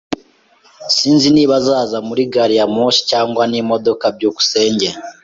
Sinzi 0.95 1.27
niba 1.35 1.53
azaza 1.61 1.97
muri 2.07 2.23
gari 2.33 2.55
ya 2.59 2.67
moshi 2.75 3.01
cyangwa 3.11 3.43
n'imodoka. 3.51 4.05
byukusenge 4.15 4.89